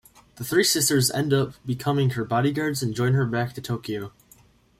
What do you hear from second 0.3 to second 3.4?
The three sisters end up becoming her bodyguards and join her